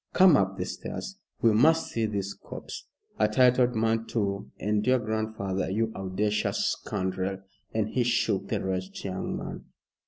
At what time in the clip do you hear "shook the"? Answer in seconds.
8.01-8.65